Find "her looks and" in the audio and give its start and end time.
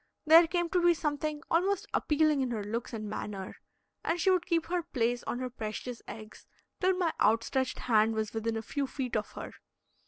2.49-3.07